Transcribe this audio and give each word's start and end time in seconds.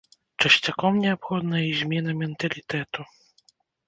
Часцяком 0.43 0.95
неабходная 1.03 1.61
і 1.65 1.73
змена 1.81 2.15
менталітэту. 2.21 3.01